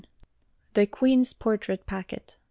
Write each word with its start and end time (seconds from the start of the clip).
The 0.73 0.87
"Queen's 0.87 1.31
Portrait" 1.31 1.85
Packet. 1.85 2.35